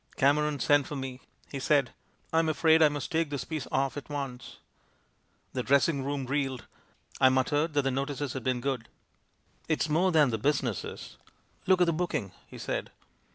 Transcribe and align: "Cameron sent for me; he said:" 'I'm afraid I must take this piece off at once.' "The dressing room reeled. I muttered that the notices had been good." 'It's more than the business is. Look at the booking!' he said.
"Cameron 0.15 0.59
sent 0.59 0.87
for 0.87 0.95
me; 0.95 1.19
he 1.51 1.59
said:" 1.59 1.93
'I'm 2.33 2.49
afraid 2.49 2.81
I 2.81 2.89
must 2.89 3.11
take 3.11 3.29
this 3.29 3.43
piece 3.43 3.67
off 3.71 3.95
at 3.97 4.09
once.' 4.09 4.57
"The 5.53 5.61
dressing 5.61 6.03
room 6.03 6.25
reeled. 6.25 6.65
I 7.19 7.29
muttered 7.29 7.73
that 7.75 7.83
the 7.83 7.91
notices 7.91 8.33
had 8.33 8.43
been 8.43 8.61
good." 8.61 8.89
'It's 9.69 9.89
more 9.89 10.11
than 10.11 10.31
the 10.31 10.39
business 10.39 10.83
is. 10.83 11.17
Look 11.67 11.81
at 11.81 11.85
the 11.85 11.93
booking!' 11.93 12.31
he 12.47 12.57
said. 12.57 12.89